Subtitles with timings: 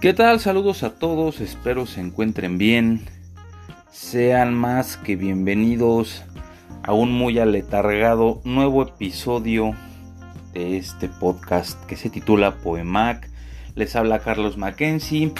[0.00, 0.40] ¿Qué tal?
[0.40, 3.02] Saludos a todos, espero se encuentren bien.
[3.90, 6.24] Sean más que bienvenidos
[6.82, 9.74] a un muy aletargado nuevo episodio
[10.54, 13.28] de este podcast que se titula Poemac.
[13.74, 15.34] Les habla Carlos Mackenzie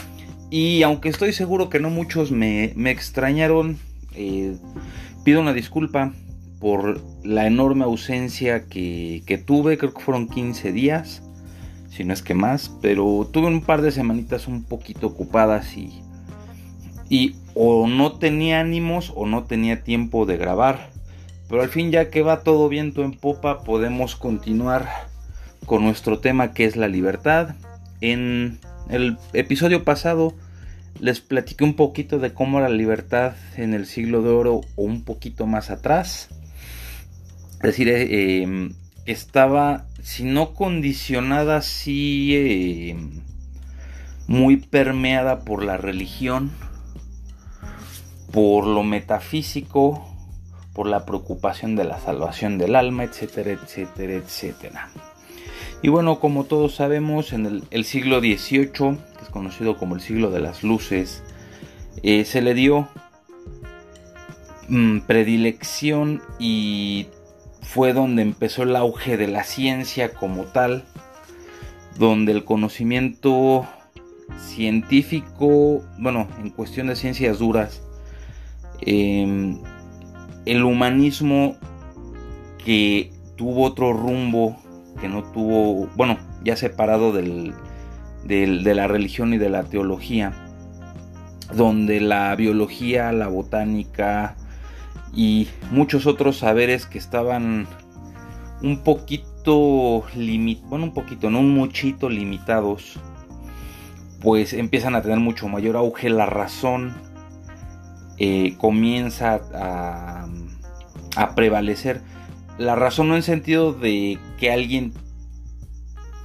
[0.51, 3.79] y aunque estoy seguro que no muchos me, extrañaron,
[4.15, 4.59] eh,
[5.25, 6.13] pido una disculpa
[6.61, 11.23] por la enorme ausencia que, que tuve, creo que fueron 15 días
[11.91, 16.03] si no es que más, pero tuve un par de semanitas un poquito ocupadas y,
[17.09, 20.91] y o no tenía ánimos o no tenía tiempo de grabar.
[21.48, 24.89] Pero al fin ya que va todo viento en popa podemos continuar
[25.67, 27.57] con nuestro tema que es la libertad.
[28.01, 30.34] En el episodio pasado
[31.01, 35.05] les platiqué un poquito de cómo la libertad en el siglo de oro o un
[35.05, 36.29] poquito más atrás.
[37.55, 38.75] Es decir, eh, em,
[39.07, 42.97] estaba, si no condicionada, sí eh,
[44.27, 46.51] muy permeada por la religión,
[48.33, 50.07] por lo metafísico,
[50.73, 54.91] por la preocupación de la salvación del alma, etcétera, etcétera, etcétera.
[55.83, 60.31] Y bueno, como todos sabemos, en el, siglo XVIII, que es conocido como el siglo
[60.31, 61.23] de las luces,
[62.03, 62.89] eh, se le dio
[64.69, 67.09] mm, predilección y
[67.73, 70.83] fue donde empezó el auge de la ciencia como tal,
[71.97, 73.65] donde el conocimiento
[74.41, 77.81] científico, bueno, en cuestión de ciencias duras,
[78.81, 79.61] em,
[80.47, 81.59] el humanismo
[82.65, 84.57] que tuvo otro rumbo,
[85.01, 87.55] que no tuvo, bueno, ya separado del,
[88.25, 90.33] de la religión y de la teología,
[91.55, 94.35] donde la biología, la botánica,
[95.12, 97.66] y muchos otros saberes que estaban
[98.62, 100.05] un poquito
[100.69, 102.98] bueno, un poquito, no un muchito limitados,
[104.20, 106.11] pues empiezan a tener mucho mayor auge.
[106.11, 106.95] La razón
[108.18, 110.29] eh, comienza a,
[111.17, 112.02] a prevalecer.
[112.58, 114.92] La razón no en sentido de que alguien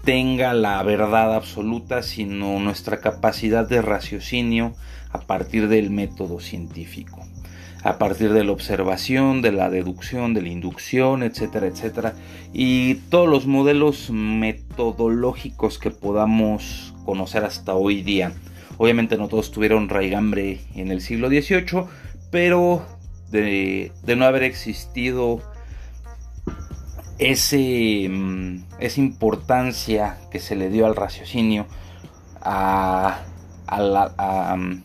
[0.03, 4.75] tenga la verdad absoluta, sino nuestra capacidad de raciocinio
[5.11, 7.25] a partir del método científico
[7.85, 12.16] a partir de la observación, de la deducción, de la inducción, etcétera, etcétera,
[12.51, 18.34] y todos los modelos metodológicos que podamos conocer hasta hoy día.
[18.78, 21.85] Obviamente no todos tuvieron raigambre en el siglo XVIII,
[22.31, 22.84] pero
[23.29, 25.44] de, no haber existido
[27.19, 31.67] ese, mm, esa importancia que se le dio al raciocinio,
[32.41, 33.22] a,
[33.67, 34.84] a mm,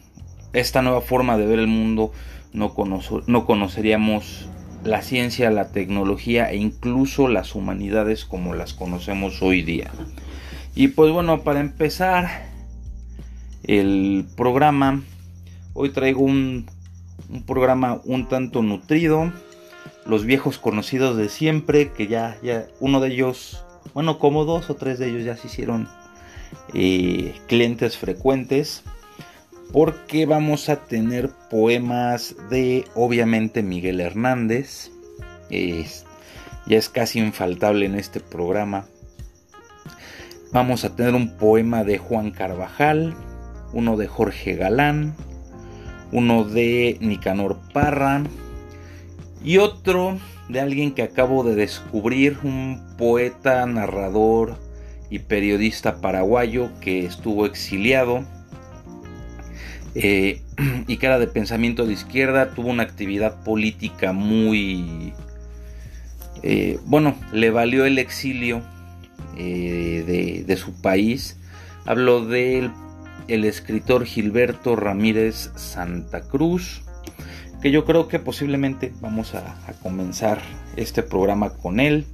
[0.52, 2.12] esta nueva forma de ver el mundo,
[2.52, 2.74] no,
[3.26, 4.48] no conoceríamos
[4.84, 9.90] la ciencia, la tecnología e incluso las humanidades como las conocemos hoy día.
[10.74, 12.48] Y pues bueno, para empezar
[13.64, 15.02] el programa,
[15.74, 16.66] hoy traigo un,
[17.28, 19.32] un programa un tanto nutrido,
[20.06, 24.74] los viejos conocidos de siempre, que ya, ya uno de ellos, bueno, como dos o
[24.74, 25.88] tres de ellos ya se hicieron
[26.72, 28.82] eh, clientes frecuentes
[29.72, 34.90] porque vamos a tener poemas de obviamente Miguel Hernández,
[35.48, 38.86] ya es casi infaltable en este programa.
[40.52, 43.14] Vamos a tener un poema de Juan Carvajal,
[43.72, 45.14] uno de Jorge Galán,
[46.10, 48.24] uno de Nicanor Parra
[49.44, 54.56] y otro de alguien que acabo de descubrir, un poeta, narrador
[55.10, 58.24] y periodista paraguayo que estuvo exiliado
[59.94, 60.42] eh,
[60.86, 65.12] y que era de pensamiento de izquierda, tuvo una actividad política muy...
[66.42, 68.62] Eh, bueno, le valió el exilio
[69.36, 71.38] eh, de, su país.
[71.84, 72.70] Hablo del
[73.28, 76.82] el escritor Gilberto Ramírez Santa Cruz,
[77.62, 80.40] que yo creo que posiblemente vamos a, comenzar
[80.76, 82.06] este programa con él.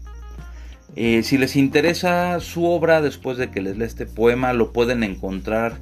[0.94, 5.78] si les interesa su obra después de que les lea este poema, lo pueden encontrar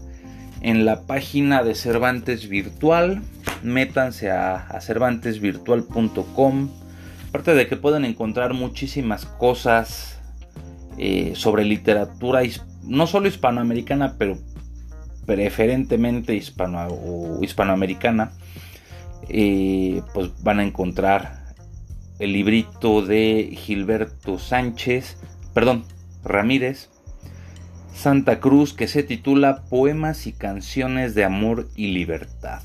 [0.64, 3.22] en la página de Cervantes Virtual.
[3.62, 6.70] Métanse a, cervantesvirtual.com.
[7.28, 10.18] Aparte de que pueden encontrar muchísimas cosas
[10.96, 12.40] eh, sobre literatura,
[12.82, 14.38] no solo hispanoamericana, pero
[15.26, 18.32] preferentemente hispano o hispanoamericana,
[19.28, 21.44] eh, pues van a encontrar
[22.18, 25.18] el librito de Gilberto Sánchez,
[25.52, 25.84] perdón,
[26.24, 26.88] Ramírez,
[27.94, 32.60] Santa Cruz que se titula Poemas y canciones de amor y libertad.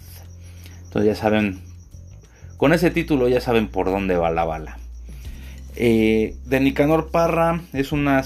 [0.84, 1.60] Entonces ya saben,
[2.58, 4.78] con ese título ya saben por dónde va la bala.
[5.76, 8.24] Eh, de Nicanor Parra es una,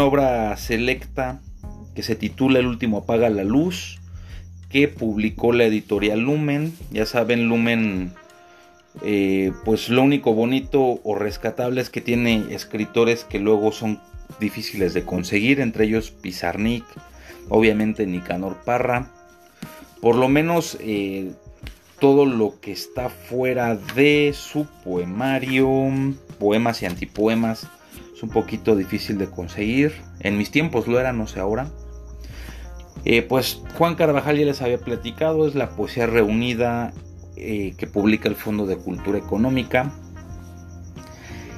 [0.00, 1.40] obra selecta
[1.94, 4.00] que se titula El último apaga la luz,
[4.68, 6.74] que publicó la editorial Lumen.
[6.90, 8.12] Ya saben, Lumen,
[9.02, 14.00] eh, pues lo único bonito o rescatable es que tiene escritores que luego son
[14.40, 16.84] difíciles de conseguir, entre ellos Pizarnik,
[17.48, 19.10] obviamente Nicanor Parra.
[20.00, 21.32] Por lo menos eh,
[22.00, 25.70] todo lo que está fuera de su poemario,
[26.38, 27.68] poemas y antipoemas,
[28.14, 29.92] es un poquito difícil de conseguir.
[30.20, 31.68] En mis tiempos lo era, no sé ahora.
[33.04, 36.92] Eh, pues Juan Carvajal ya les había platicado, es la poesía reunida
[37.36, 39.92] eh, que publica el Fondo de Cultura Económica.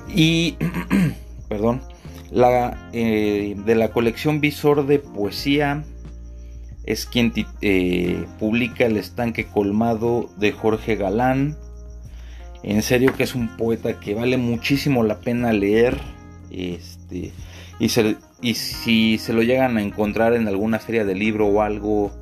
[0.08, 0.56] Y,
[1.48, 1.82] perdón,
[2.30, 5.84] la, eh, de la colección Visor de Poesía
[6.84, 7.32] es quien
[8.38, 11.56] publica El estanque colmado de Jorge Galán.
[12.62, 15.98] En serio que es un poeta que vale muchísimo la pena leer.
[16.50, 17.32] Este,
[17.80, 17.90] y,
[18.40, 22.12] y si se lo llegan a encontrar en alguna feria de libro o algo,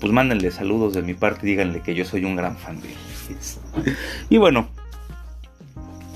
[0.00, 2.88] pues mándenle saludos de mi parte y díganle que yo soy un gran fan de
[2.88, 3.96] él.
[4.28, 4.68] y bueno,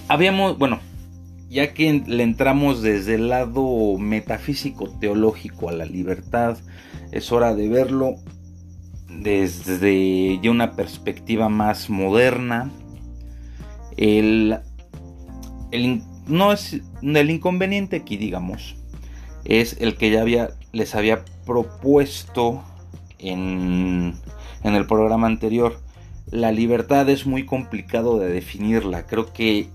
[0.08, 0.80] habíamos, bueno,
[1.48, 6.58] ya que le entramos desde el lado metafísico teológico a la libertad,
[7.10, 8.16] es hora de verlo
[9.08, 12.70] desde ya una perspectiva más moderna.
[13.96, 14.58] El,
[16.26, 18.76] no es el inconveniente aquí, digamos,
[19.44, 22.62] es el que ya les había propuesto
[23.18, 24.14] en,
[24.62, 25.80] en el programa anterior.
[26.30, 29.06] La libertad es muy complicado de definirla.
[29.06, 29.70] Creo que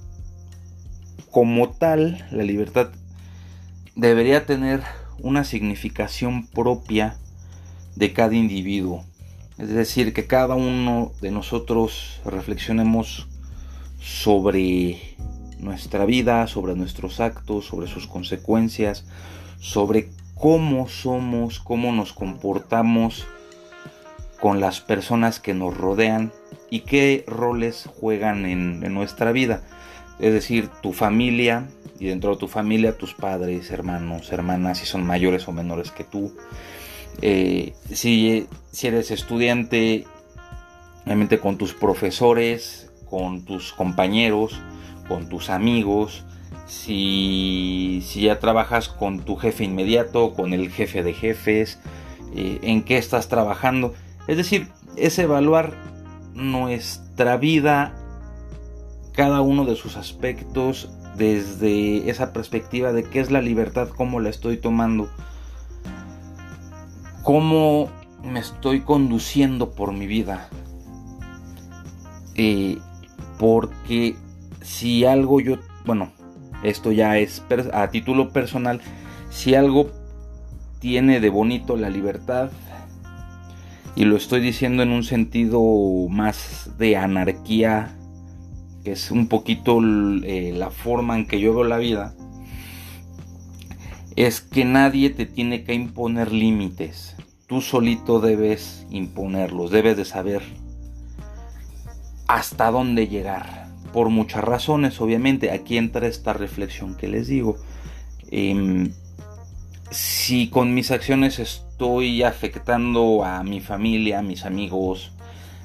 [1.31, 2.89] como tal, la libertad
[3.95, 4.81] debería tener
[5.19, 7.18] una significación propia
[7.95, 9.04] de cada individuo.
[9.57, 13.27] Es decir, que cada uno de nosotros reflexionemos
[14.01, 15.15] sobre
[15.60, 19.06] nuestra vida, sobre nuestros actos, sobre sus consecuencias,
[19.60, 23.25] sobre cómo somos, cómo nos comportamos
[24.39, 26.33] con las personas que nos rodean
[26.69, 29.63] y qué roles juegan en, nuestra vida.
[30.19, 31.68] Es decir, tu familia
[32.00, 36.04] y dentro de tu familia tus padres, hermanos, hermanas, si son mayores o menores que
[36.04, 36.33] tú.
[37.21, 38.48] Eh, si,
[38.81, 40.06] eres estudiante,
[41.06, 44.60] obviamente con tus profesores, con tus compañeros,
[45.07, 46.25] con tus amigos,
[46.65, 51.80] si, si ya trabajas con tu jefe inmediato, con el jefe de jefes,
[52.36, 53.94] eh, en qué estás trabajando.
[54.27, 55.74] Es decir, es evaluar
[56.33, 57.95] nuestra vida,
[59.13, 64.30] cada uno de sus aspectos, desde esa perspectiva de qué es la libertad, cómo la
[64.30, 65.10] estoy tomando,
[67.21, 67.89] cómo
[68.24, 70.50] me estoy conduciendo por mi vida.
[72.36, 72.80] Eh,
[73.38, 74.15] porque
[74.62, 76.12] si algo yo, bueno,
[76.63, 77.44] esto ya es
[77.74, 78.81] a título personal,
[79.30, 79.92] si algo
[80.80, 82.50] tiene de bonito la libertad,
[83.95, 85.62] y lo estoy diciendo en un sentido
[86.10, 87.95] más de anarquía,
[88.83, 92.13] que es un poquito eh, la forma en que yo veo la vida,
[94.15, 97.15] es que nadie te tiene que imponer límites.
[97.47, 100.44] Tú solito debes imponerlos, debes de saber
[102.27, 105.51] hasta dónde llegar por muchas razones, obviamente.
[105.51, 107.57] Aquí entra esta reflexión que les digo.
[108.31, 108.91] Em,
[109.91, 115.13] si con mis acciones estoy afectando a mi familia, a mis amigos,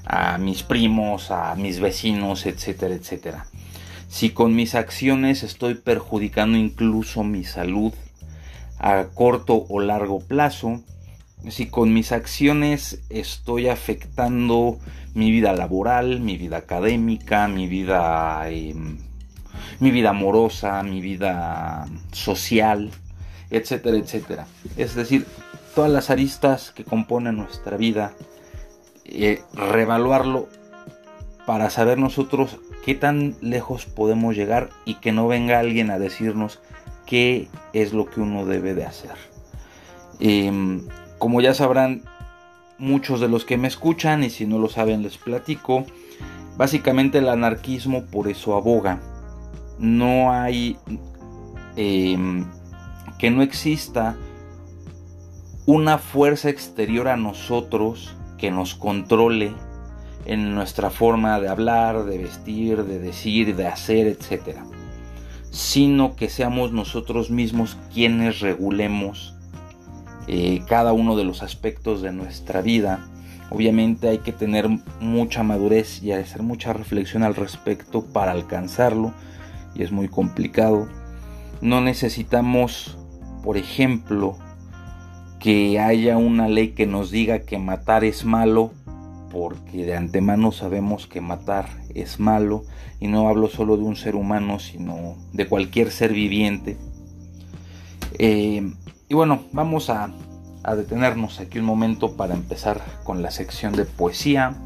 [0.09, 3.47] a mis primos, a mis vecinos, etcétera, etcétera.
[4.09, 7.93] Si con mis acciones estoy perjudicando incluso mi salud
[8.79, 10.81] a corto o largo plazo,
[11.50, 14.79] si con mis acciones estoy afectando
[15.12, 18.97] mi vida laboral, mi vida académica, mi vida, em,
[19.79, 22.91] mi vida amorosa, mi vida social,
[23.50, 24.47] etcétera, etcétera.
[24.79, 25.27] Es decir,
[25.75, 28.15] todas las aristas que componen nuestra vida,
[29.55, 30.49] revaluarlo
[31.47, 36.61] para saber nosotros qué tan lejos podemos llegar y que no venga alguien a decirnos
[37.07, 39.15] qué es lo que uno debe de hacer.
[40.21, 40.87] Em,
[41.19, 42.03] como ya sabrán
[42.79, 45.87] muchos de los que me escuchan y si no lo saben les platico,
[46.59, 49.00] básicamente el anarquismo por eso aboga.
[49.79, 50.77] No hay
[51.77, 52.45] em,
[53.19, 54.17] que no exista
[55.65, 59.52] una fuerza exterior a nosotros que nos controle
[60.25, 64.59] en nuestra forma de hablar, de vestir, de decir, de hacer, etc.
[65.50, 69.35] Sino que seamos nosotros mismos quienes regulemos
[70.26, 73.07] eh, cada uno de los aspectos de nuestra vida.
[73.50, 74.68] Obviamente hay que tener
[75.00, 79.14] mucha madurez y hacer mucha reflexión al respecto para alcanzarlo
[79.75, 80.87] y es muy complicado.
[81.62, 82.99] No necesitamos,
[83.42, 84.37] por ejemplo,
[85.40, 88.73] que haya una ley que nos diga que matar es malo,
[89.30, 92.64] porque de antemano sabemos que matar es malo,
[93.00, 96.76] y no hablo solo de un ser humano, sino de cualquier ser viviente.
[98.18, 98.73] Eh,
[99.09, 100.12] y bueno, vamos a,
[100.64, 104.57] a detenernos aquí un momento para empezar con la sección de poesía.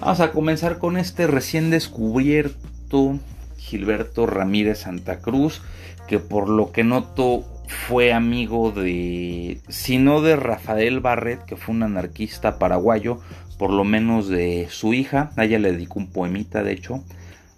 [0.00, 3.18] Vamos a comenzar con este recién descubierto
[3.56, 5.62] Gilberto Ramírez Santa Cruz,
[6.08, 11.74] que por lo que noto fue amigo de, si no de Rafael Barret, que fue
[11.74, 13.20] un anarquista paraguayo,
[13.58, 15.30] por lo menos de su hija.
[15.36, 17.02] A ella le dedicó un poemita, de hecho.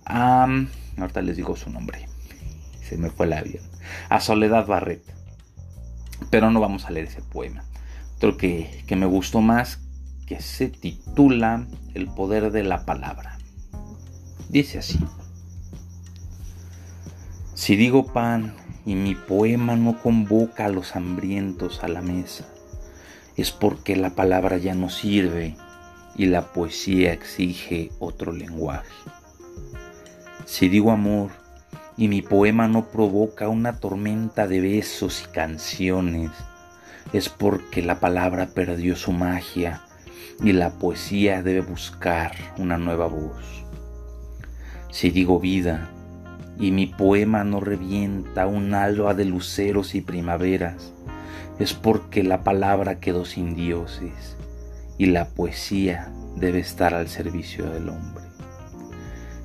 [0.06, 2.08] Ahorita les digo su nombre.
[2.82, 3.64] Se me fue el avión.
[4.08, 5.02] A Soledad Barret.
[6.30, 7.64] Pero no vamos a leer ese poema.
[8.16, 9.80] Otro que, que me gustó más,
[10.26, 13.38] que se titula El poder de la palabra.
[14.48, 14.98] Dice así.
[17.54, 18.54] Si digo pan
[18.86, 22.46] y mi poema no convoca a los hambrientos a la mesa,
[23.36, 25.56] es porque la palabra ya no sirve
[26.16, 28.92] y la poesía exige otro lenguaje.
[30.44, 31.30] Si digo amor
[31.96, 36.30] y mi poema no provoca una tormenta de besos y canciones,
[37.12, 39.82] es porque la palabra perdió su magia
[40.42, 43.64] y la poesía debe buscar una nueva voz.
[44.90, 45.90] Si digo vida
[46.58, 50.92] y mi poema no revienta un alba de luceros y primaveras,
[51.58, 54.36] es porque la palabra quedó sin dioses
[54.98, 58.24] y la poesía debe estar al servicio del hombre.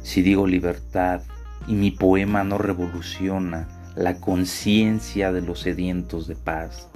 [0.03, 1.21] Si digo libertad
[1.67, 6.89] y mi poema no revoluciona la conciencia de los sedientos de paz,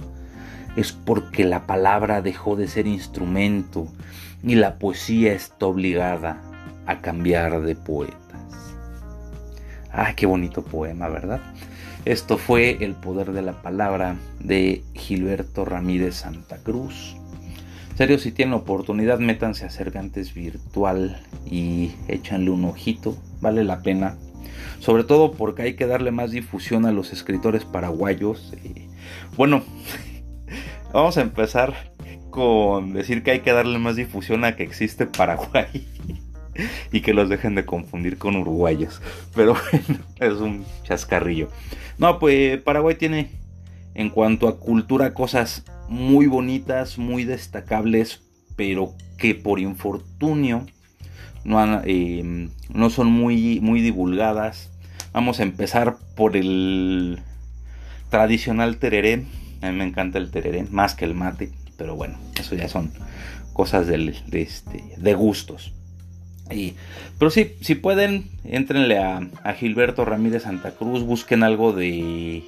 [0.76, 3.86] es porque la palabra dejó de ser instrumento
[4.42, 6.40] y la poesía está obligada
[6.86, 8.23] a cambiar de poetas.
[9.96, 11.40] Ah, qué bonito poema, ¿verdad?
[12.04, 17.14] Esto fue El poder de la palabra de Gilberto Ramírez Santa Cruz.
[17.92, 23.82] En serio, si tienen oportunidad, métanse a Cervantes Virtual y échanle un ojito, vale la
[23.82, 24.16] pena.
[24.80, 28.52] Sobre todo porque hay que darle más difusión a los escritores paraguayos.
[28.64, 28.88] Eh,
[29.36, 29.62] bueno,
[30.92, 31.94] vamos a empezar
[32.30, 35.86] con decir que hay que darle más difusión a que existe Paraguay
[36.92, 39.00] y que los dejen de confundir con uruguayos.
[39.34, 41.48] Pero bueno, es un chascarrillo.
[41.98, 43.30] No, pues Paraguay tiene
[43.94, 48.22] en cuanto a cultura cosas muy bonitas, muy destacables,
[48.56, 50.66] pero que por infortunio
[51.44, 52.50] no, em,
[52.90, 54.70] son muy, divulgadas.
[55.12, 57.20] Vamos a empezar por el
[58.10, 59.24] tradicional tereré.
[59.62, 62.92] A mí me encanta el tereré, más que el mate, pero bueno, eso ya son
[63.52, 65.72] cosas este, de gustos.
[67.18, 72.44] Pero sí, si pueden, entrenle a, a Gilberto Ramírez Santa Cruz, busquen algo de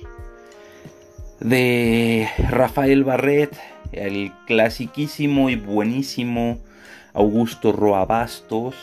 [1.40, 3.56] de Rafael Barret,
[3.92, 6.58] el clasiquísimo y buenísimo
[7.12, 8.74] Augusto Roa Bastos.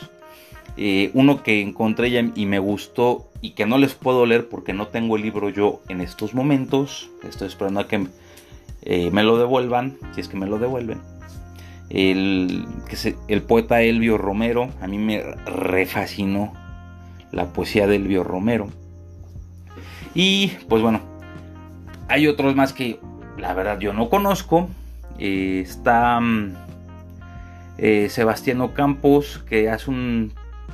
[0.76, 4.88] Eh, uno que encontré y me gustó y que no les puedo leer porque no
[4.88, 7.10] tengo el libro yo en estos momentos.
[7.28, 8.08] Estoy esperando a que
[8.84, 11.13] eh, me lo devuelvan, si es que me lo devuelven.
[11.94, 12.66] El,
[13.48, 16.52] poeta Elvio Romero, a mí me refascinó
[17.32, 18.68] la poesía de Elvio Romero.
[20.16, 21.02] Y pues bueno,
[22.10, 23.00] hay otros más que
[23.38, 24.70] la verdad yo no conozco.
[25.20, 26.56] Eh, está mm,
[27.78, 29.92] eh, Sebastiano Campos, que hace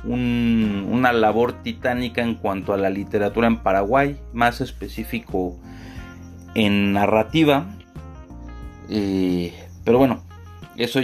[0.04, 5.58] una labor titánica en cuanto a la literatura en Paraguay, más específico
[6.54, 7.66] en narrativa.
[8.88, 10.22] Eh, pero bueno,
[10.82, 11.00] eso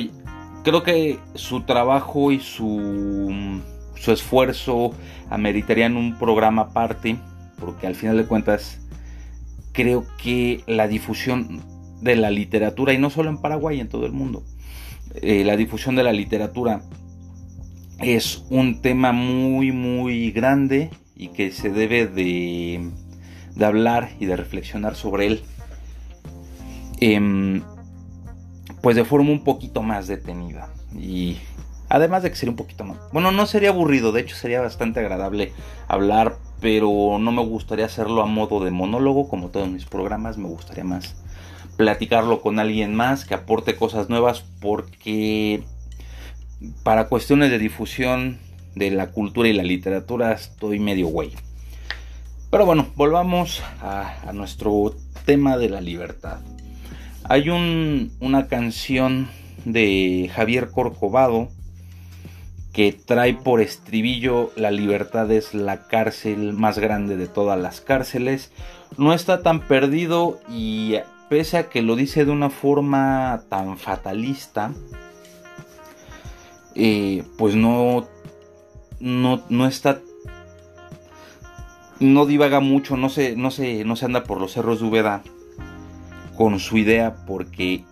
[0.62, 3.60] creo que su trabajo y su,
[3.94, 4.92] su esfuerzo
[5.30, 7.16] ameritarían un programa aparte,
[7.58, 8.80] porque al final de cuentas
[9.72, 11.60] creo que la difusión
[12.00, 14.42] de la literatura, y no solo en Paraguay, en todo el mundo,
[15.22, 16.82] eh, la difusión de la literatura
[17.98, 22.90] es un tema muy, muy grande y que se debe de,
[23.60, 25.40] hablar y de reflexionar sobre él,
[27.00, 27.62] em,
[28.82, 30.68] pues de forma un poquito más detenida.
[30.98, 31.38] Y
[31.88, 32.98] además de que sería un poquito más...
[33.12, 35.52] Bueno, no sería aburrido, de hecho sería bastante agradable
[35.88, 40.48] hablar pero no me gustaría hacerlo a modo de monólogo como todos mis programas, me
[40.48, 41.16] gustaría más
[41.76, 45.62] platicarlo con alguien más que aporte cosas nuevas porque
[46.82, 48.38] para cuestiones de difusión
[48.74, 51.32] de la cultura y la literatura estoy medio güey.
[52.50, 54.94] Pero bueno, volvamos a, nuestro
[55.26, 56.38] tema de la libertad.
[57.28, 59.28] Hay una canción
[59.64, 61.48] de Javier Corcovado
[62.72, 68.52] que trae por estribillo la libertad es la cárcel más grande de todas las cárceles.
[68.96, 70.96] No está tan perdido y
[71.28, 74.72] pese a que lo dice de una forma tan fatalista,
[76.76, 78.06] eh, pues no,
[79.00, 80.00] no, no está
[81.98, 85.22] no divaga mucho, no se, no, se, no se anda por los cerros de Úbeda
[86.36, 87.84] con su idea porque,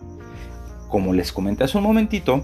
[0.89, 2.43] como les comenté hace un momentito,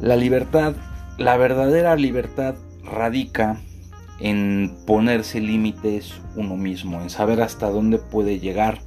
[0.00, 0.74] la libertad,
[1.18, 2.54] la verdadera libertad
[2.84, 3.60] radica
[4.20, 8.80] en ponerse límites uno mismo, en saber hasta dónde puede llegar,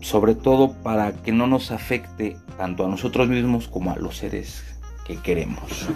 [0.00, 4.62] sobre todo para que no nos afecte tanto a nosotros mismos como a los seres
[5.06, 5.88] que queremos.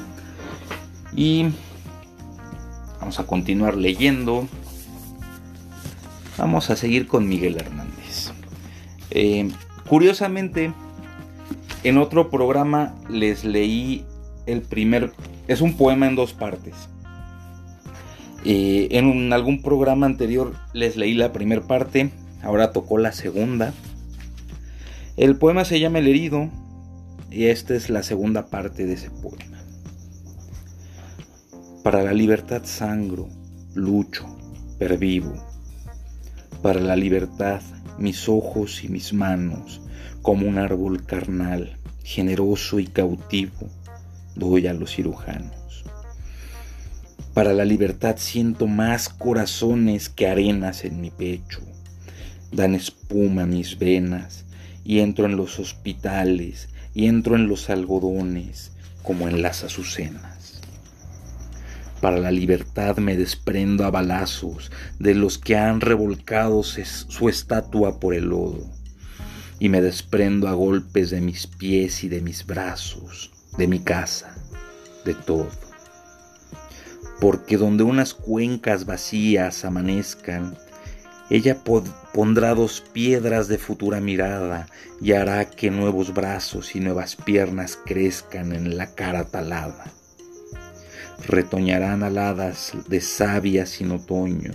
[1.15, 1.49] Y
[3.01, 4.47] vamos a continuar leyendo
[6.41, 8.30] Vamos a seguir con Miguel Hernández.
[9.11, 9.51] Eh,
[9.89, 10.73] curiosamente,
[11.85, 14.05] en otro programa les leí
[14.47, 15.13] el primer...
[15.49, 16.75] Es un poema en dos partes.
[18.45, 22.11] Eh, en algún programa anterior les leí la primera parte,
[22.43, 23.75] ahora tocó la segunda.
[25.17, 26.49] El poema se llama El herido
[27.31, 29.59] y esta es la segunda parte de ese poema.
[31.83, 33.29] Para la libertad sangro,
[33.75, 34.27] lucho,
[34.79, 35.51] pervivo
[36.63, 37.61] para la libertad
[38.01, 39.81] mis ojos y mis manos,
[40.23, 43.69] como un árbol carnal, generoso y cautivo,
[44.35, 45.85] doy a los cirujanos.
[47.35, 51.61] Para la libertad siento más corazones que arenas en mi pecho,
[52.51, 54.45] dan espuma mis venas,
[54.83, 60.30] y entro en los hospitales, y entro en los algodones, como en las azucenas.
[62.01, 68.15] Para la libertad me desprendo a balazos de los que han revolcado su estatua por
[68.15, 68.65] el lodo.
[69.59, 74.35] Y me desprendo a golpes de mis pies y de mis brazos, de mi casa,
[75.05, 75.51] de todo.
[77.21, 80.57] Porque donde unas cuencas vacías amanezcan,
[81.29, 81.59] ella
[82.15, 84.67] pondrá dos piedras de futura mirada
[85.03, 89.93] y hará que nuevos brazos y nuevas piernas crezcan en la cara talada
[91.27, 94.53] retoñarán aladas de savia sin otoño,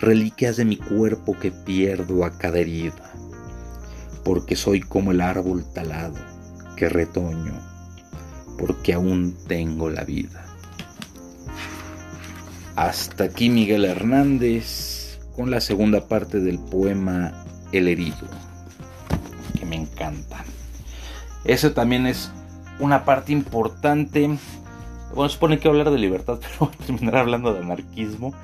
[0.00, 3.12] reliquias de mi cuerpo que pierdo a cada herida,
[4.24, 6.18] porque soy como el árbol talado
[6.76, 7.54] que retoño,
[8.58, 10.44] porque aún tengo la vida.
[12.76, 18.28] Hasta aquí Miguel Hernández con la segunda parte del poema El herido,
[19.58, 20.44] que me encanta.
[21.44, 22.30] Eso también es
[22.80, 24.38] una parte importante
[25.14, 28.34] bueno, supone que hablar de libertad, pero voy a terminar hablando de anarquismo.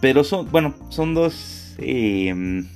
[0.00, 2.68] Pero son, bueno, son dos, em,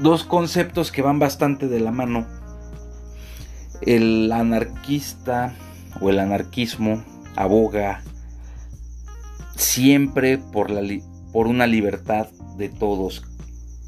[0.00, 2.26] dos conceptos que van bastante de la mano.
[3.80, 5.54] El anarquista
[6.00, 7.02] o el anarquismo
[7.36, 8.02] aboga
[9.56, 10.82] siempre por, la,
[11.32, 13.24] por una libertad de todos,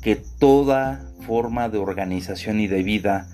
[0.02, 3.28] que toda forma de organización y de vida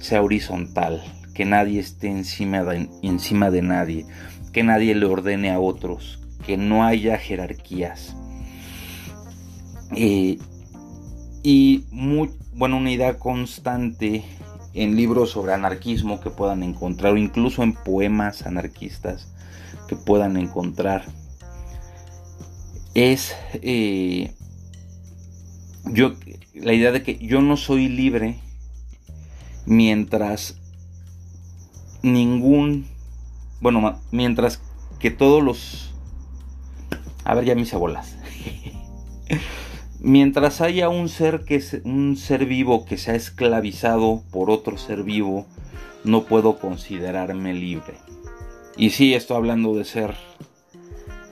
[0.00, 1.02] sea horizontal,
[1.38, 4.06] que nadie esté encima de, encima de nadie,
[4.52, 8.16] que nadie le ordene a otros, que no haya jerarquías.
[9.94, 10.36] Eh,
[11.44, 11.84] y
[12.54, 14.24] bueno, una idea constante
[14.74, 19.32] en libros sobre anarquismo que puedan encontrar, o incluso en poemas anarquistas
[19.86, 21.04] que puedan encontrar,
[22.94, 24.32] es eh,
[25.84, 26.14] yo,
[26.54, 28.40] la idea de que yo no soy libre
[29.66, 30.57] mientras
[32.02, 32.86] ningún,
[33.60, 34.60] bueno, mientras
[34.98, 35.94] que todos los,
[37.24, 38.16] a ver ya mis abuelas,
[40.00, 44.78] mientras haya un ser que es un ser vivo que se ha esclavizado por otro
[44.78, 45.46] ser vivo,
[46.04, 47.94] no puedo considerarme libre.
[48.76, 50.14] Y sí, estoy hablando de ser,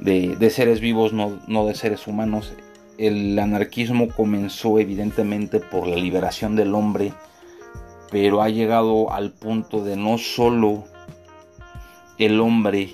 [0.01, 2.53] de, de seres vivos, no, no de seres humanos.
[2.99, 7.13] El anarquismo comenzó evidentemente por la liberación del hombre
[8.11, 10.85] pero ha llegado al punto de no solo
[12.19, 12.93] el hombre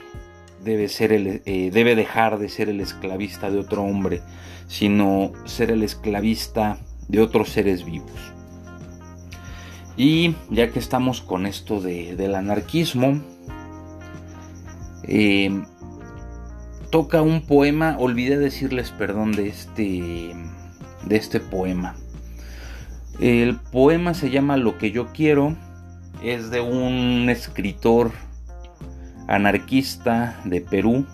[0.65, 4.23] debe, ser el, eh, debe dejar de ser el esclavista de otro hombre,
[4.67, 8.11] sino ser el esclavista de otros seres vivos.
[9.97, 13.21] Y ya que estamos con esto del anarquismo,
[15.05, 15.63] eh,
[16.91, 20.35] toca un poema, olvidé decirles perdón de este,
[21.05, 21.97] de este poema.
[23.23, 25.57] El poema se llama Lo que yo quiero.
[26.25, 28.11] Es de un escritor
[29.29, 31.07] anarquista de Perú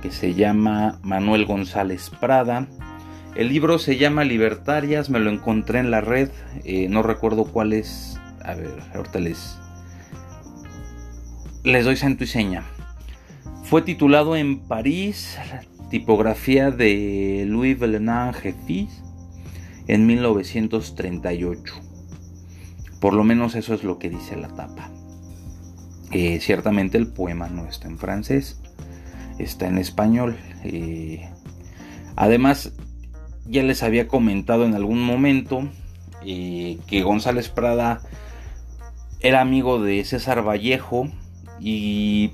[0.00, 2.66] que se llama Manuel González Prada.
[3.34, 6.30] El libro se llama Libertarias, me lo encontré en la red,
[6.64, 8.18] eh, no recuerdo cuál es.
[8.42, 9.58] A ver, ahorita les,
[11.64, 12.64] les doy santo y seña.
[13.64, 15.36] Fue titulado en París,
[15.90, 17.76] tipografía de Louis
[18.40, 19.02] Jeffis
[19.90, 21.74] en 1938.
[23.00, 24.88] Por lo menos eso es lo que dice la tapa.
[26.12, 28.60] Eh, ciertamente el poema no está en francés,
[29.40, 30.36] está en español.
[30.62, 31.28] Eh,
[32.14, 32.72] además,
[33.46, 35.68] ya les había comentado en algún momento
[36.24, 38.00] eh, que González Prada
[39.18, 41.08] era amigo de César Vallejo
[41.58, 42.30] y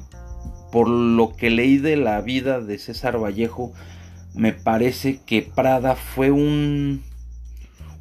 [0.71, 3.73] por lo que leí de la vida de César Vallejo,
[4.35, 7.03] me parece que Prada fue un,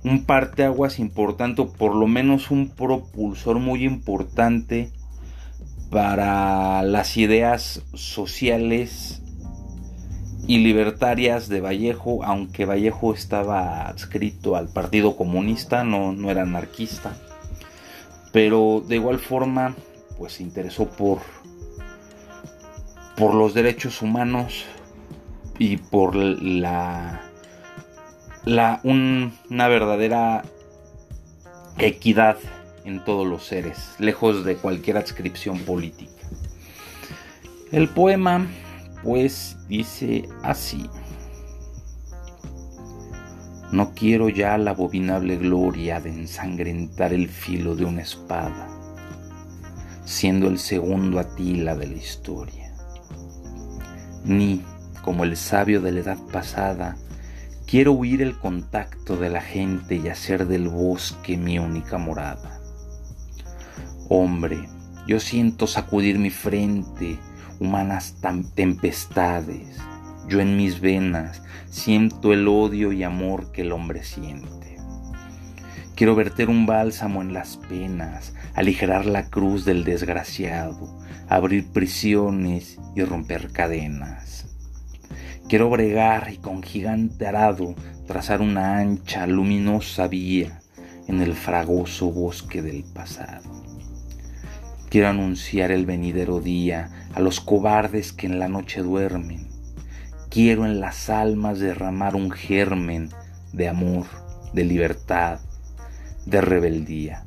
[0.06, 4.92] un parteaguas importante, o por lo menos un propulsor muy importante
[5.90, 9.24] para las ideas sociales
[10.48, 17.18] y libertarias de Vallejo, aunque Vallejo estaba adscrito al Partido Comunista, no, no era anarquista.
[18.32, 19.76] Pero de igual forma,
[20.20, 21.20] pues se interesó por,
[23.18, 24.66] por los derechos humanos
[25.58, 27.25] y por la,
[28.46, 30.44] la una verdadera
[31.80, 32.38] equidad
[32.84, 36.12] en todos los seres, lejos de cualquier adscripción política.
[37.72, 38.48] El poema
[39.04, 40.90] pues dice así.
[43.72, 48.70] No quiero ya la abominable gloria de ensangrentar el filo de una espada,
[50.06, 52.74] siendo el segundo Atila de la historia.
[54.24, 54.64] Ni,
[55.02, 56.96] como el sabio de la edad pasada,
[57.68, 62.60] quiero huir el contacto de la gente y hacer del bosque mi única morada.
[64.08, 64.70] Hombre,
[65.08, 67.18] yo siento sacudir mi frente,
[67.60, 68.18] humanas
[68.54, 69.78] tempestades.
[70.28, 74.78] Yo en mis venas siento el odio y amor que el hombre siente.
[75.96, 81.00] Quiero verter un bálsamo en las penas, aligerar la cruz del desgraciado,
[81.30, 84.45] abrir prisiones y romper cadenas.
[85.48, 87.76] Quiero bregar y con gigante arado
[88.08, 90.60] trazar una ancha, luminosa vía
[91.08, 93.52] en el fragoso bosque del pasado.
[94.90, 99.48] Quiero anunciar el venidero día a los cobardes que en la noche duermen.
[100.32, 103.10] Quiero en las almas derramar un germen
[103.54, 104.08] de amor,
[104.54, 105.40] de libertad,
[106.26, 107.24] de rebeldía.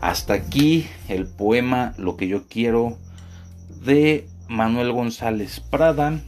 [0.00, 2.98] Hasta aquí el poema Lo que yo quiero
[3.84, 6.20] de Manuel González Prada.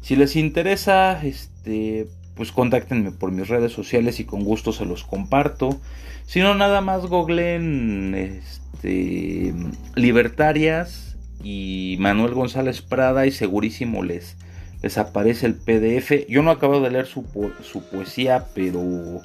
[0.00, 5.04] Si les interesa, este, pues contáctenme por mis redes sociales y con gusto se los
[5.04, 5.80] comparto.
[6.26, 9.54] Si no, nada más googleen este,
[9.94, 14.36] Libertarias y Manuel González Prada y segurísimo les,
[14.82, 16.28] les aparece el PDF.
[16.28, 17.24] Yo no acabo de leer su,
[17.62, 19.22] su poesía, pero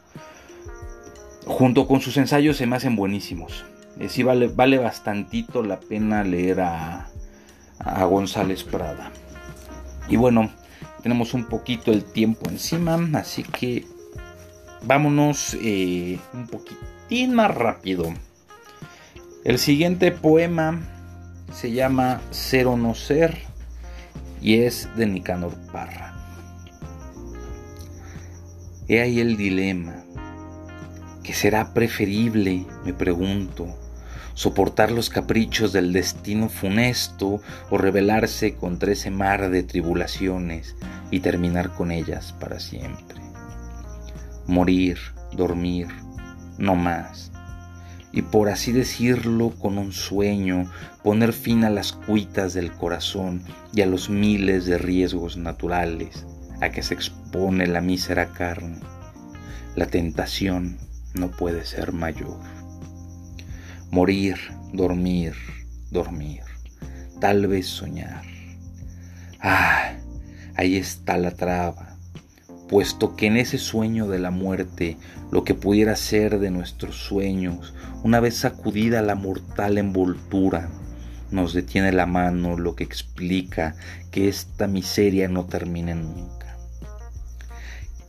[1.45, 3.65] junto con sus ensayos se me hacen buenísimos.
[3.99, 7.09] Eh, sí vale, vale bastantito la pena leer a,
[7.79, 9.11] a González Prada.
[10.09, 10.51] Y bueno,
[11.01, 13.85] tenemos un poquito el tiempo encima, así que
[14.83, 18.13] vámonos eh, un poquitín más rápido.
[19.43, 20.81] El siguiente poema
[21.51, 23.37] se llama Ser o no ser
[24.41, 26.13] y es de Nicanor Parra.
[28.87, 30.03] He ahí el dilema.
[31.23, 33.67] ¿Qué será preferible, me pregunto,
[34.33, 40.75] soportar los caprichos del destino funesto o rebelarse contra ese mar de tribulaciones
[41.11, 43.23] y terminar con ellas para siempre?
[44.47, 44.97] morir,
[45.35, 45.87] dormir,
[46.57, 47.31] no más.
[48.11, 50.69] Y por así decirlo, con un sueño,
[51.01, 56.25] poner fin a las cuitas del corazón y a los miles de riesgos naturales
[56.61, 58.79] a que se expone la mísera carne.
[59.75, 60.77] La tentación
[61.15, 62.39] no puede ser mayor.
[63.93, 64.37] Morir,
[64.73, 65.35] dormir,
[65.91, 66.41] dormir,
[67.19, 68.23] tal vez soñar.
[69.39, 69.93] Ah,
[70.55, 71.93] ahí está la traba
[72.67, 74.97] puesto que en ese sueño de la muerte,
[75.31, 80.71] lo que pudiera ser de nuestros sueños, una vez sacudida la mortal envoltura,
[81.29, 83.75] nos detiene la mano, lo que explica
[84.09, 86.42] que esta miseria no termine nunca.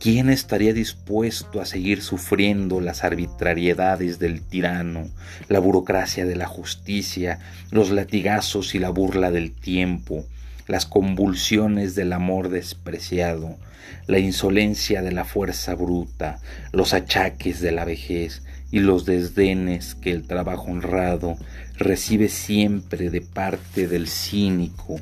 [0.05, 5.09] ¿Quién estaría dispuesto a seguir sufriendo las arbitrariedades del tirano,
[5.49, 7.39] la burocracia de la justicia,
[7.71, 10.23] los latigazos y la burla del tiempo,
[10.67, 13.57] las convulsiones del amor despreciado,
[14.05, 16.37] la insolencia de la fuerza bruta,
[16.71, 21.35] los achaques de la vejez y los desdenes que el trabajo honrado
[21.77, 24.99] recibe siempre de parte del cínico,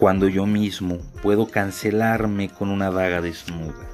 [0.00, 3.86] cuando yo mismo puedo cancelarme con una daga desnuda.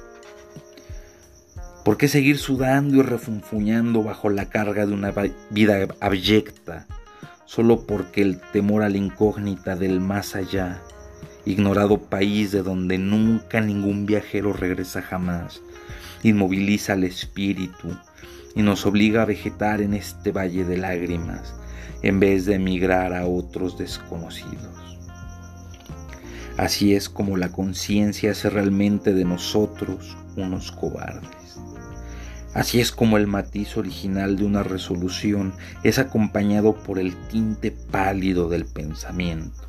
[1.83, 5.13] ¿Por qué seguir sudando y refunfuñando bajo la carga de una
[5.49, 6.87] vida abyecta,
[7.45, 10.81] solo porque el temor a la incógnita del más allá
[11.43, 15.61] ignorado país de donde nunca ningún viajero regresa jamás,
[16.23, 17.97] inmoviliza al espíritu
[18.55, 21.53] y nos obliga a vegetar en este valle de lágrimas
[22.01, 24.76] en vez de emigrar a otros desconocidos.
[26.57, 31.59] Así es como la conciencia hace realmente de nosotros unos cobardes.
[32.55, 38.49] Así es como el matiz original de una resolución es acompañado por el tinte pálido
[38.49, 39.67] del pensamiento.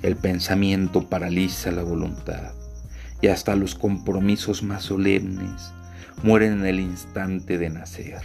[0.00, 2.52] El pensamiento paraliza la voluntad
[3.20, 5.70] y hasta los compromisos más solemnes
[6.22, 8.22] mueren en el instante de nacer.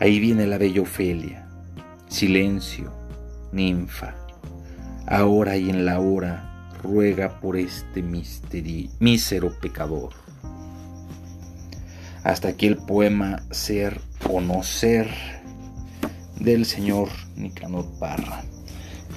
[0.00, 1.48] Ahí viene la bella Ofelia,
[2.08, 2.92] silencio,
[3.52, 4.14] ninfa,
[5.08, 10.10] ahora y en la hora ruega por este mísero pecador.
[12.24, 15.08] Hasta aquí el poema Ser o no ser
[16.38, 18.42] del señor Nicanor Parra,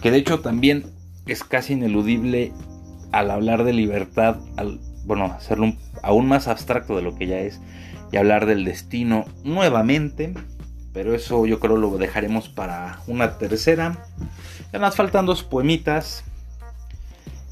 [0.02, 0.86] que de hecho también
[1.28, 2.52] es casi ineludible
[3.12, 4.38] al hablar de libertad,
[5.06, 7.60] bueno, hacerlo aún más abstracto de lo que ya es,
[8.12, 10.34] y hablar del destino nuevamente,
[10.94, 14.06] pero eso yo creo lo dejaremos para una tercera.
[14.74, 16.24] Ya nos faltan dos poemitas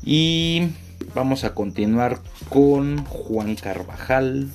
[0.04, 0.70] y
[1.14, 4.50] vamos a continuar con Juan Carvajal.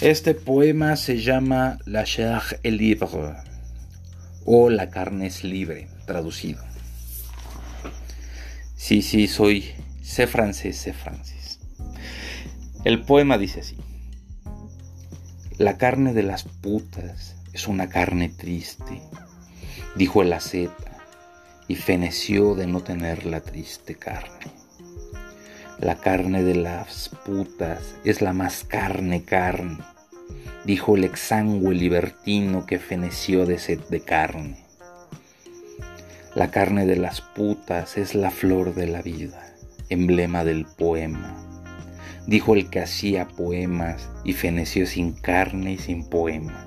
[0.00, 3.06] Este poema se llama La chair est libre
[4.46, 6.62] o La carne es libre, traducido.
[8.76, 11.60] Sí, sí, soy, sé francés, sé francés.
[12.84, 13.76] El poema dice así.
[15.60, 19.02] La carne de las putas es una carne triste,
[19.94, 21.02] dijo el asceta,
[21.68, 24.46] y feneció de no tener la triste carne.
[25.78, 29.76] La carne de las putas es la más carne carne,
[30.64, 34.64] dijo el exangüe libertino que feneció de sed de carne.
[36.34, 39.54] La carne de las putas es la flor de la vida,
[39.90, 41.49] emblema del poema
[42.30, 46.64] dijo el que hacía poemas y feneció sin carne y sin poema.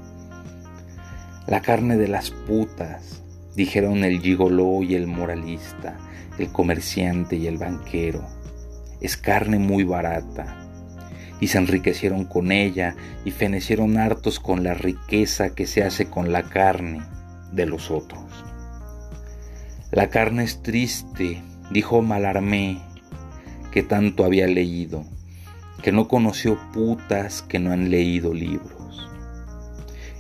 [1.48, 3.24] La carne de las putas,
[3.56, 5.98] dijeron el gigoló y el moralista,
[6.38, 8.28] el comerciante y el banquero,
[9.00, 10.60] es carne muy barata.
[11.40, 16.34] Y se enriquecieron con ella y fenecieron hartos con la riqueza que se hace con
[16.34, 17.04] la carne
[17.54, 18.22] de los otros.
[19.92, 22.82] La carne es triste, dijo Malarmé,
[23.72, 25.06] que tanto había leído
[25.84, 29.10] que no conoció putas que no han leído libros.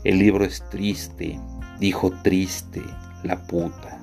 [0.04, 1.40] El libro es triste,
[1.80, 2.82] dijo triste
[3.24, 4.02] la puta,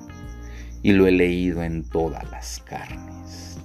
[0.81, 3.59] y lo he leído en todas las carnes.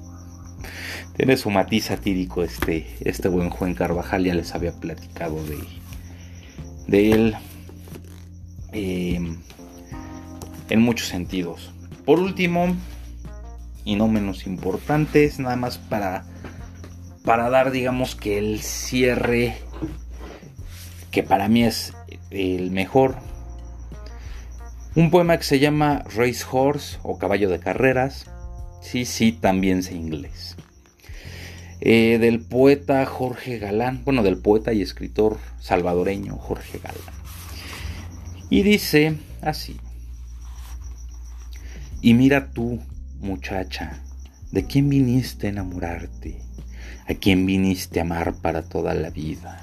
[1.17, 5.59] Tiene su matiz satírico este, este buen Juan Carvajal, ya les había platicado de,
[6.87, 7.37] de él
[8.73, 9.39] em,
[10.69, 11.73] en muchos sentidos.
[12.05, 12.77] Por último,
[13.87, 16.27] y no menos importante, es nada más para
[17.27, 19.57] para dar, digamos que el cierre,
[21.11, 21.93] que para mí es
[22.31, 23.17] el mejor.
[24.95, 28.31] Un poema que se llama Race Horse o Caballo de Carreras.
[28.81, 30.57] Sí, sí, también sé inglés.
[31.81, 37.01] Eh, del poeta Jorge Galán, bueno, del poeta y escritor salvadoreño Jorge Galán.
[38.51, 39.81] Y dice así.
[42.01, 42.79] Y mira tú,
[43.19, 44.01] muchacha,
[44.53, 46.47] ¿de quién viniste a enamorarte?
[47.09, 49.63] A quien viniste a amar para toda la vida,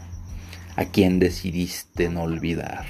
[0.76, 2.86] a quien decidiste no olvidar.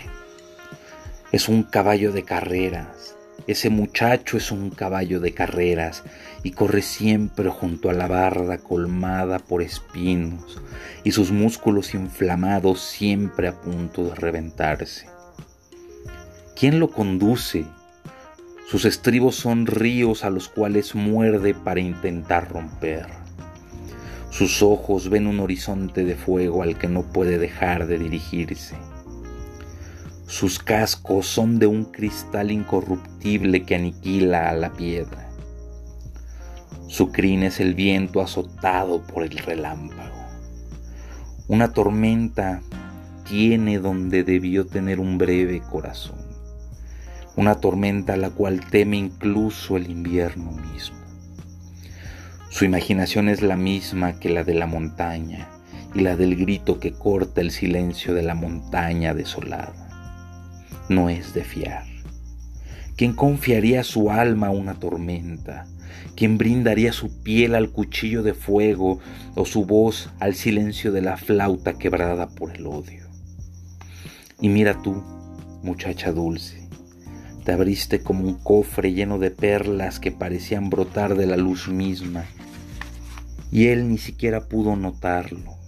[1.32, 6.04] Es un caballo de carreras, ese muchacho es un caballo de carreras
[6.44, 10.62] y corre siempre junto a la barda colmada por espinos
[11.04, 15.08] y sus músculos inflamados siempre a punto de reventarse.
[16.56, 17.66] ¿Quién lo conduce?
[18.70, 23.23] Sus estribos son ríos a los cuales muerde para intentar romper.
[24.34, 28.76] Sus ojos ven un horizonte de fuego al que no puede dejar de dirigirse.
[30.26, 35.30] Sus cascos son de un cristal incorruptible que aniquila a la piedra.
[36.88, 40.26] Su crin es el viento azotado por el relámpago.
[41.48, 42.64] Una tormenta
[43.30, 46.18] tiene donde debió tener un breve corazón.
[47.36, 51.03] Una tormenta a la cual teme incluso el invierno mismo.
[52.54, 55.50] Su imaginación es la misma que la de la montaña
[55.96, 59.74] y la del grito que corta el silencio de la montaña desolada.
[60.88, 61.84] No es de fiar.
[62.96, 65.66] ¿Quién confiaría su alma a una tormenta?
[66.16, 69.00] ¿Quién brindaría su piel al cuchillo de fuego
[69.34, 73.08] o su voz al silencio de la flauta quebrada por el odio?
[74.40, 75.04] Y mira tú,
[75.64, 76.70] muchacha dulce,
[77.46, 82.26] te abriste como un cofre lleno de perlas que parecían brotar de la luz misma,
[83.54, 85.60] y él ni siquiera pudo notarlo.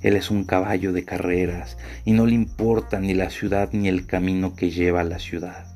[0.00, 4.06] Él es un caballo de carreras y no le importa ni la ciudad ni el
[4.06, 5.66] camino que lleva a la ciudad,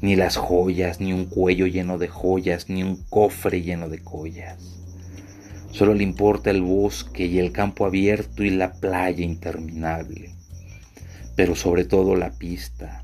[0.00, 4.56] ni las joyas, ni un cuello lleno de joyas, ni un cofre lleno de collas.
[5.70, 10.34] Solo le importa el bosque y el campo abierto y la playa interminable,
[11.36, 13.02] pero sobre todo la pista,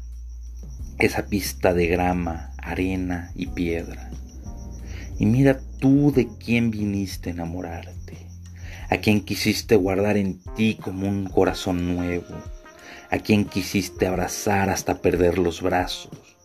[0.98, 4.10] esa pista de grama, arena y piedra.
[5.20, 8.16] Y mira tú de quién viniste a enamorarte,
[8.88, 12.34] a quién quisiste guardar en ti como un corazón nuevo,
[13.10, 16.38] a quien quisiste abrazar hasta perder los brazos,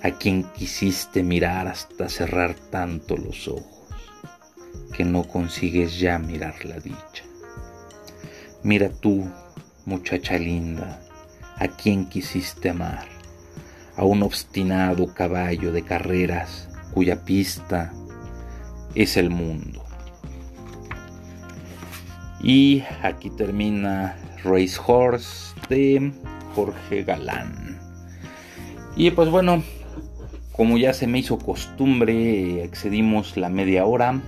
[0.00, 3.88] a quien quisiste mirar hasta cerrar tanto los ojos,
[4.92, 7.24] que no consigues ya mirar la dicha.
[8.62, 9.28] Mira tú,
[9.86, 11.00] muchacha linda,
[11.56, 13.08] a quien quisiste amar
[13.96, 17.92] a un obstinado caballo de carreras cuya pista
[18.94, 19.84] es el mundo.
[22.40, 26.12] Y aquí termina Race Horse de
[26.54, 27.78] Jorge Galán.
[28.96, 29.62] Y pues bueno,
[30.52, 34.20] como ya se me hizo costumbre, excedimos la media hora,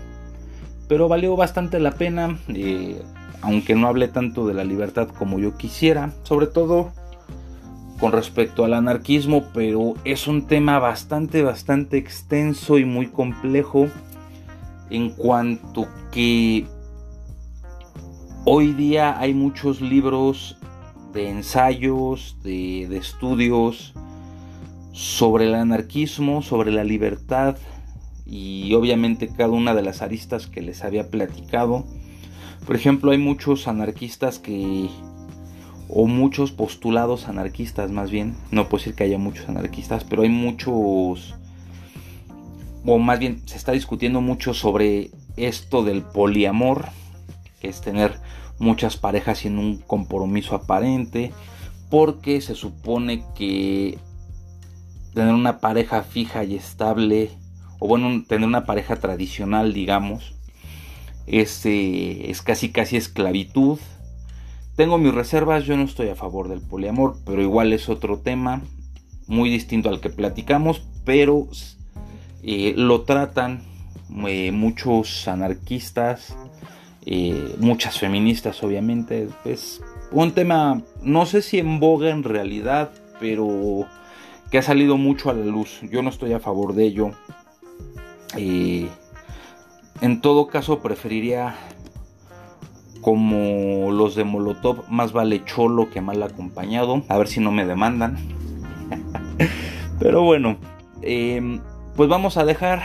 [0.88, 3.00] pero valió bastante la pena, eh,
[3.42, 6.92] aunque no hablé tanto de la libertad como yo quisiera, sobre todo
[8.00, 13.88] con respecto al anarquismo, pero es un tema bastante, bastante extenso y muy complejo
[14.88, 16.66] en cuanto que
[18.46, 20.56] hoy día hay muchos libros
[21.12, 23.92] de ensayos, de, de estudios
[24.92, 27.56] sobre el anarquismo, sobre la libertad
[28.24, 31.84] y obviamente cada una de las aristas que les había platicado.
[32.66, 34.88] Por ejemplo, hay muchos anarquistas que
[35.92, 40.28] o muchos postulados anarquistas más bien, no puedo decir que haya muchos anarquistas, pero hay
[40.28, 41.34] muchos,
[42.84, 46.86] o más bien se está discutiendo mucho sobre esto del poliamor,
[47.60, 48.18] que es tener
[48.58, 51.32] muchas parejas sin un compromiso aparente,
[51.90, 53.98] porque se supone que
[55.12, 57.30] tener una pareja fija y estable,
[57.80, 60.34] o bueno, tener una pareja tradicional, digamos,
[61.26, 63.78] es, eh, es casi casi esclavitud
[64.80, 68.62] tengo mis reservas, yo no estoy a favor del poliamor, pero igual es otro tema
[69.26, 71.48] muy distinto al que platicamos, pero
[72.42, 73.62] eh, lo tratan
[74.26, 76.34] eh, muchos anarquistas,
[77.04, 79.28] eh, muchas feministas obviamente.
[79.44, 82.90] Es un tema, no sé si en boga en realidad,
[83.20, 83.86] pero
[84.50, 85.80] que ha salido mucho a la luz.
[85.90, 87.10] Yo no estoy a favor de ello.
[88.34, 91.54] en todo caso preferiría
[93.00, 97.02] como los de Molotov, más vale cholo que mal acompañado.
[97.08, 98.16] A ver si no me demandan.
[99.98, 100.56] Pero bueno,
[101.02, 101.60] em,
[101.96, 102.82] pues vamos a dejar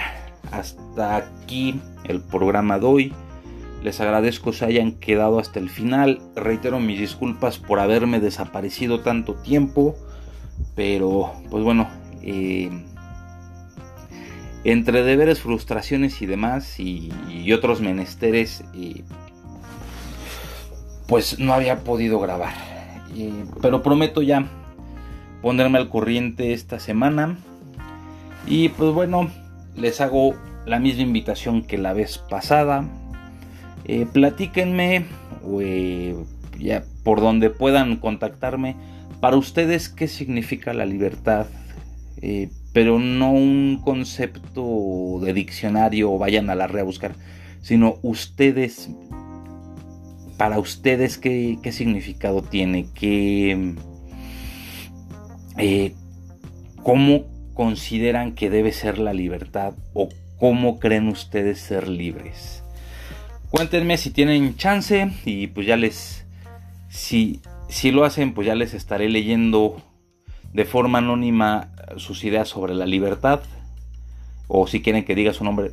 [0.52, 3.14] hasta aquí el programa de hoy.
[3.84, 6.20] Les agradezco se hayan quedado hasta el final.
[6.36, 9.96] Reitero mis disculpas por haberme desaparecido tanto tiempo.
[10.76, 11.88] Pero, pues bueno,
[12.22, 12.86] em,
[14.66, 17.12] entre deberes, frustraciones y demás, y,
[17.54, 19.04] otros menesteres, eh,
[21.08, 22.54] pues no había podido grabar.
[23.62, 24.48] pero prometo ya
[25.42, 27.38] ponerme al corriente esta semana.
[28.48, 29.30] Y pues bueno,
[29.76, 32.86] les hago la misma invitación que la vez pasada.
[33.86, 35.06] Eh, platíquenme
[35.62, 36.16] eh,
[36.60, 38.76] ya por donde puedan contactarme.
[39.22, 41.48] Para ustedes, ¿qué significa la libertad?
[42.22, 47.14] Eh, pero no un concepto de diccionario vayan a la red a buscar,
[47.62, 48.90] sino ustedes
[50.38, 53.76] para ustedes qué, significado tiene, qué,
[55.58, 55.94] eh,
[56.84, 62.64] cómo consideran que debe ser la libertad o cómo creen ustedes ser libres.
[63.50, 66.26] Cuéntenme si tienen chance y pues ya les,
[66.90, 69.82] si, si lo hacen, pues ya les estaré leyendo
[70.52, 73.42] de forma anónima sus ideas sobre la libertad.
[74.48, 75.72] O si quieren que diga su nombre,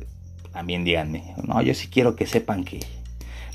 [0.51, 1.35] también díganme.
[1.45, 2.79] No, yo sí quiero que sepan que,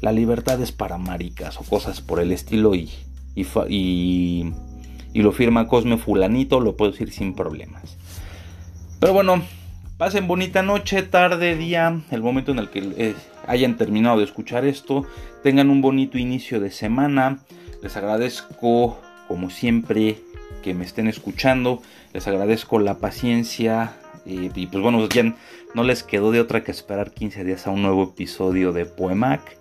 [0.01, 2.91] la libertad es para maricas o cosas por el estilo y,
[3.35, 4.53] y,
[5.15, 7.97] lo firma Cosme Fulanito, lo puedo decir sin problemas.
[9.01, 9.43] Pero bueno,
[9.97, 13.15] pasen bonita noche, tarde, día, el momento en el que eh,
[13.47, 15.07] hayan terminado de escuchar esto,
[15.43, 17.39] tengan un bonito inicio de semana,
[17.83, 20.19] les agradezco como siempre
[20.63, 21.83] que me estén escuchando,
[22.13, 23.97] les agradezco la paciencia
[24.27, 25.35] eh, y pues bueno, ya
[25.75, 29.58] no les quedó de otra que esperar 15 días a un nuevo episodio de Poemac.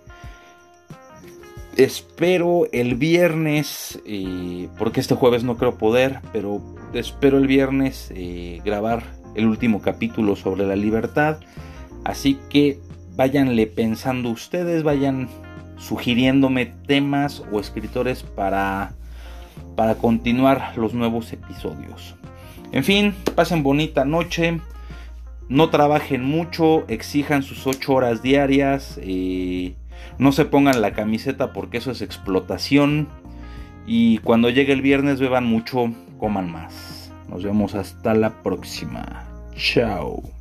[1.78, 6.60] Espero el viernes, eh, porque este jueves no creo poder, pero
[6.92, 9.04] espero el viernes eh, grabar
[9.36, 11.38] el último capítulo sobre la libertad.
[12.04, 12.80] Así que
[13.14, 15.28] váyanle pensando ustedes, vayan
[15.78, 18.94] sugiriéndome temas o escritores para,
[19.76, 22.16] para continuar los nuevos episodios.
[22.72, 24.60] En fin, pasen bonita noche.
[25.48, 28.98] No trabajen mucho, exijan sus 8 horas diarias.
[29.00, 29.76] Eh,
[30.18, 33.08] no se pongan la camiseta porque eso es explotación.
[33.86, 37.12] Y cuando llegue el viernes beban mucho, coman más.
[37.28, 39.24] Nos vemos hasta la próxima.
[39.54, 40.37] Chao.